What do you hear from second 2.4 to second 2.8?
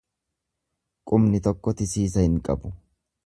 qabu.